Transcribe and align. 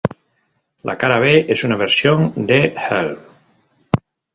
La 0.91 0.95
cara 1.03 1.19
B 1.19 1.45
es 1.47 1.63
una 1.63 1.77
versión 1.83 2.33
de 2.35 2.73
"Help! 2.75 3.19